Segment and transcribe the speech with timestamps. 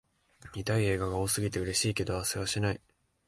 [0.55, 2.81] 見たい映画が多すぎて、嬉しいけどせわしない